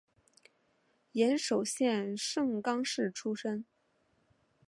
[1.11, 3.65] 岩手县盛冈市出身。